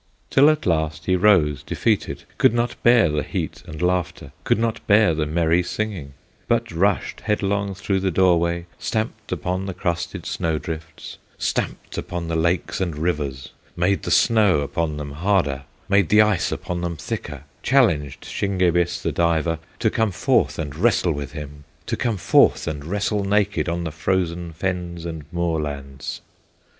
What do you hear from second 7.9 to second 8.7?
the door way,